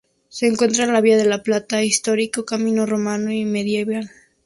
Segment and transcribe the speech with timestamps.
[0.29, 4.09] Se encuentra en la Vía de la Plata, histórico camino romano y medieval.